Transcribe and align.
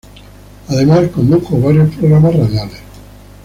Además 0.69 1.11
condujo 1.13 1.61
varios 1.61 1.93
programas 1.95 2.35
radiales. 2.35 2.79